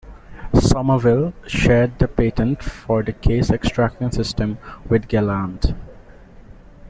Sommerville 0.55 1.31
shared 1.45 1.99
the 1.99 2.07
patent 2.07 2.63
for 2.63 3.03
the 3.03 3.13
case 3.13 3.51
extracting 3.51 4.09
system 4.11 4.57
with 4.89 5.07
Galand. 5.07 5.75